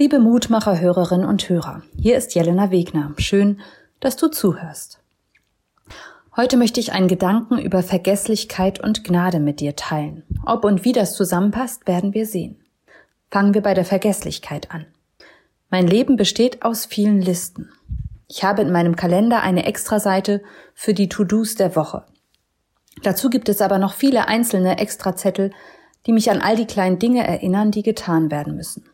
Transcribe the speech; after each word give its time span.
Liebe 0.00 0.18
Mutmacher, 0.18 0.80
Hörerinnen 0.80 1.28
und 1.28 1.46
Hörer, 1.46 1.82
hier 1.94 2.16
ist 2.16 2.34
Jelena 2.34 2.70
Wegner. 2.70 3.12
Schön, 3.18 3.60
dass 4.00 4.16
du 4.16 4.28
zuhörst. 4.28 4.98
Heute 6.34 6.56
möchte 6.56 6.80
ich 6.80 6.92
einen 6.92 7.06
Gedanken 7.06 7.58
über 7.58 7.82
Vergesslichkeit 7.82 8.82
und 8.82 9.04
Gnade 9.04 9.40
mit 9.40 9.60
dir 9.60 9.76
teilen. 9.76 10.22
Ob 10.46 10.64
und 10.64 10.86
wie 10.86 10.92
das 10.92 11.12
zusammenpasst, 11.16 11.86
werden 11.86 12.14
wir 12.14 12.24
sehen. 12.24 12.64
Fangen 13.30 13.52
wir 13.52 13.60
bei 13.60 13.74
der 13.74 13.84
Vergesslichkeit 13.84 14.70
an. 14.70 14.86
Mein 15.68 15.86
Leben 15.86 16.16
besteht 16.16 16.62
aus 16.62 16.86
vielen 16.86 17.20
Listen. 17.20 17.68
Ich 18.26 18.42
habe 18.42 18.62
in 18.62 18.72
meinem 18.72 18.96
Kalender 18.96 19.42
eine 19.42 19.66
Extraseite 19.66 20.40
für 20.72 20.94
die 20.94 21.10
To-Dos 21.10 21.56
der 21.56 21.76
Woche. 21.76 22.06
Dazu 23.02 23.28
gibt 23.28 23.50
es 23.50 23.60
aber 23.60 23.76
noch 23.76 23.92
viele 23.92 24.28
einzelne 24.28 24.78
Extrazettel, 24.78 25.52
die 26.06 26.12
mich 26.12 26.30
an 26.30 26.40
all 26.40 26.56
die 26.56 26.64
kleinen 26.64 26.98
Dinge 26.98 27.26
erinnern, 27.26 27.70
die 27.70 27.82
getan 27.82 28.30
werden 28.30 28.56
müssen. 28.56 28.89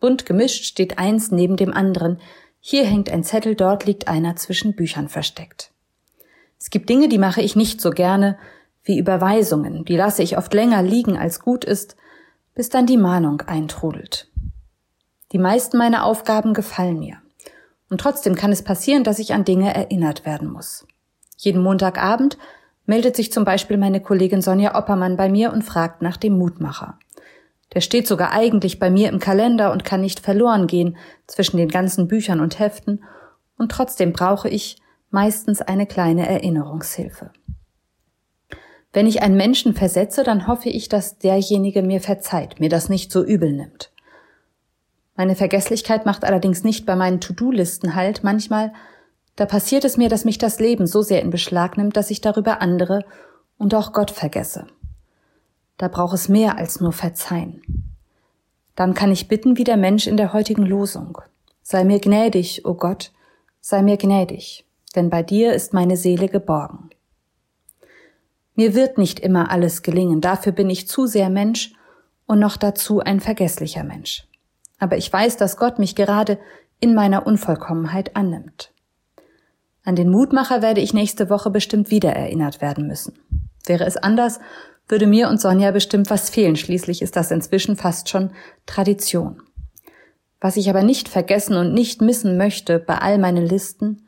Bunt 0.00 0.26
gemischt 0.26 0.64
steht 0.64 0.98
eins 0.98 1.30
neben 1.30 1.56
dem 1.56 1.72
anderen. 1.72 2.20
Hier 2.60 2.84
hängt 2.84 3.10
ein 3.10 3.24
Zettel, 3.24 3.54
dort 3.54 3.86
liegt 3.86 4.08
einer 4.08 4.36
zwischen 4.36 4.74
Büchern 4.74 5.08
versteckt. 5.08 5.72
Es 6.58 6.70
gibt 6.70 6.88
Dinge, 6.88 7.08
die 7.08 7.18
mache 7.18 7.42
ich 7.42 7.56
nicht 7.56 7.80
so 7.80 7.90
gerne, 7.90 8.38
wie 8.82 8.98
Überweisungen. 8.98 9.84
Die 9.84 9.96
lasse 9.96 10.22
ich 10.22 10.38
oft 10.38 10.52
länger 10.54 10.82
liegen, 10.82 11.16
als 11.16 11.40
gut 11.40 11.64
ist, 11.64 11.96
bis 12.54 12.68
dann 12.68 12.86
die 12.86 12.96
Mahnung 12.96 13.42
eintrudelt. 13.42 14.30
Die 15.32 15.38
meisten 15.38 15.76
meiner 15.76 16.04
Aufgaben 16.04 16.54
gefallen 16.54 16.98
mir. 16.98 17.18
Und 17.90 18.00
trotzdem 18.00 18.34
kann 18.34 18.52
es 18.52 18.62
passieren, 18.62 19.04
dass 19.04 19.18
ich 19.18 19.34
an 19.34 19.44
Dinge 19.44 19.74
erinnert 19.74 20.24
werden 20.24 20.50
muss. 20.50 20.86
Jeden 21.36 21.62
Montagabend 21.62 22.38
meldet 22.86 23.16
sich 23.16 23.32
zum 23.32 23.44
Beispiel 23.44 23.76
meine 23.76 24.00
Kollegin 24.00 24.42
Sonja 24.42 24.76
Oppermann 24.76 25.16
bei 25.16 25.28
mir 25.28 25.52
und 25.52 25.62
fragt 25.62 26.02
nach 26.02 26.16
dem 26.16 26.38
Mutmacher. 26.38 26.98
Der 27.74 27.80
steht 27.80 28.06
sogar 28.06 28.32
eigentlich 28.32 28.78
bei 28.78 28.90
mir 28.90 29.08
im 29.08 29.18
Kalender 29.18 29.72
und 29.72 29.84
kann 29.84 30.00
nicht 30.00 30.20
verloren 30.20 30.66
gehen 30.66 30.96
zwischen 31.26 31.56
den 31.56 31.68
ganzen 31.68 32.08
Büchern 32.08 32.40
und 32.40 32.58
Heften, 32.58 33.04
und 33.58 33.72
trotzdem 33.72 34.12
brauche 34.12 34.48
ich 34.48 34.76
meistens 35.10 35.62
eine 35.62 35.86
kleine 35.86 36.28
Erinnerungshilfe. 36.28 37.30
Wenn 38.92 39.06
ich 39.06 39.22
einen 39.22 39.36
Menschen 39.36 39.74
versetze, 39.74 40.22
dann 40.24 40.46
hoffe 40.46 40.68
ich, 40.68 40.88
dass 40.88 41.18
derjenige 41.18 41.82
mir 41.82 42.00
verzeiht, 42.00 42.60
mir 42.60 42.68
das 42.68 42.88
nicht 42.88 43.12
so 43.12 43.24
übel 43.24 43.52
nimmt. 43.52 43.92
Meine 45.16 45.36
Vergesslichkeit 45.36 46.04
macht 46.04 46.24
allerdings 46.24 46.64
nicht 46.64 46.84
bei 46.86 46.96
meinen 46.96 47.20
To-Do-Listen 47.20 47.94
halt. 47.94 48.22
Manchmal, 48.22 48.72
da 49.34 49.46
passiert 49.46 49.84
es 49.84 49.96
mir, 49.96 50.08
dass 50.08 50.24
mich 50.24 50.38
das 50.38 50.60
Leben 50.60 50.86
so 50.86 51.02
sehr 51.02 51.22
in 51.22 51.30
Beschlag 51.30 51.76
nimmt, 51.76 51.96
dass 51.96 52.10
ich 52.10 52.20
darüber 52.20 52.60
andere 52.60 53.04
und 53.58 53.74
auch 53.74 53.92
Gott 53.92 54.10
vergesse. 54.10 54.66
Da 55.76 55.88
braucht 55.88 56.14
es 56.14 56.28
mehr 56.28 56.56
als 56.56 56.80
nur 56.80 56.92
Verzeihen. 56.92 57.62
Dann 58.74 58.94
kann 58.94 59.12
ich 59.12 59.28
bitten 59.28 59.56
wie 59.56 59.64
der 59.64 59.76
Mensch 59.76 60.06
in 60.06 60.16
der 60.16 60.32
heutigen 60.32 60.64
Losung. 60.64 61.18
Sei 61.62 61.84
mir 61.84 61.98
gnädig, 61.98 62.64
o 62.64 62.70
oh 62.70 62.74
Gott, 62.74 63.12
sei 63.60 63.82
mir 63.82 63.96
gnädig, 63.96 64.64
denn 64.94 65.10
bei 65.10 65.22
dir 65.22 65.54
ist 65.54 65.72
meine 65.72 65.96
Seele 65.96 66.28
geborgen. 66.28 66.90
Mir 68.54 68.74
wird 68.74 68.96
nicht 68.96 69.20
immer 69.20 69.50
alles 69.50 69.82
gelingen, 69.82 70.20
dafür 70.20 70.52
bin 70.52 70.70
ich 70.70 70.88
zu 70.88 71.06
sehr 71.06 71.28
Mensch 71.28 71.74
und 72.26 72.38
noch 72.38 72.56
dazu 72.56 73.00
ein 73.00 73.20
vergesslicher 73.20 73.84
Mensch. 73.84 74.26
Aber 74.78 74.96
ich 74.96 75.12
weiß, 75.12 75.36
dass 75.36 75.56
Gott 75.56 75.78
mich 75.78 75.94
gerade 75.94 76.38
in 76.80 76.94
meiner 76.94 77.26
Unvollkommenheit 77.26 78.16
annimmt. 78.16 78.72
An 79.84 79.94
den 79.96 80.10
Mutmacher 80.10 80.62
werde 80.62 80.80
ich 80.80 80.94
nächste 80.94 81.30
Woche 81.30 81.50
bestimmt 81.50 81.90
wieder 81.90 82.12
erinnert 82.12 82.60
werden 82.60 82.86
müssen. 82.86 83.18
Wäre 83.66 83.84
es 83.84 83.96
anders, 83.96 84.40
würde 84.88 85.06
mir 85.06 85.28
und 85.28 85.40
Sonja 85.40 85.72
bestimmt 85.72 86.10
was 86.10 86.30
fehlen. 86.30 86.56
Schließlich 86.56 87.02
ist 87.02 87.16
das 87.16 87.30
inzwischen 87.30 87.76
fast 87.76 88.08
schon 88.08 88.30
Tradition. 88.66 89.42
Was 90.40 90.56
ich 90.56 90.70
aber 90.70 90.82
nicht 90.82 91.08
vergessen 91.08 91.56
und 91.56 91.74
nicht 91.74 92.00
missen 92.00 92.36
möchte 92.36 92.78
bei 92.78 92.98
all 92.98 93.18
meinen 93.18 93.44
Listen, 93.44 94.06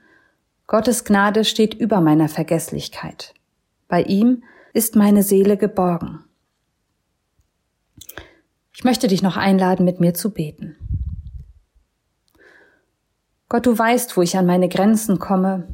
Gottes 0.67 1.05
Gnade 1.05 1.45
steht 1.45 1.75
über 1.75 2.01
meiner 2.01 2.29
Vergesslichkeit. 2.29 3.35
Bei 3.89 4.03
ihm 4.03 4.45
ist 4.73 4.97
meine 4.97 5.23
Seele 5.23 5.57
geborgen. 5.57 6.25
Ich 8.73 8.85
möchte 8.85 9.09
dich 9.09 9.23
noch 9.23 9.37
einladen, 9.37 9.85
mit 9.85 9.99
mir 9.99 10.15
zu 10.15 10.31
beten. 10.31 10.77
Gott, 13.49 13.67
du 13.67 13.77
weißt, 13.77 14.17
wo 14.17 14.23
ich 14.23 14.37
an 14.37 14.47
meine 14.47 14.69
Grenzen 14.69 15.19
komme, 15.19 15.67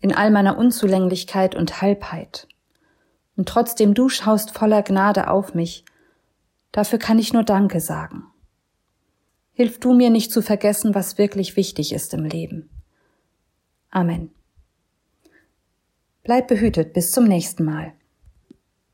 in 0.00 0.14
all 0.14 0.30
meiner 0.30 0.56
Unzulänglichkeit 0.56 1.54
und 1.54 1.82
Halbheit 1.82 2.48
und 3.40 3.48
trotzdem 3.48 3.94
du 3.94 4.10
schaust 4.10 4.50
voller 4.50 4.82
Gnade 4.82 5.30
auf 5.30 5.54
mich. 5.54 5.86
Dafür 6.72 6.98
kann 6.98 7.18
ich 7.18 7.32
nur 7.32 7.42
Danke 7.42 7.80
sagen. 7.80 8.24
Hilf 9.54 9.80
du 9.80 9.94
mir 9.94 10.10
nicht 10.10 10.30
zu 10.30 10.42
vergessen, 10.42 10.94
was 10.94 11.16
wirklich 11.16 11.56
wichtig 11.56 11.94
ist 11.94 12.12
im 12.12 12.26
Leben. 12.26 12.68
Amen. 13.88 14.30
Bleib 16.22 16.48
behütet 16.48 16.92
bis 16.92 17.12
zum 17.12 17.24
nächsten 17.24 17.64
Mal. 17.64 17.94